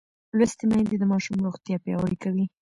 [0.37, 2.45] لوستې میندې د ماشوم روغتیا پیاوړې کوي.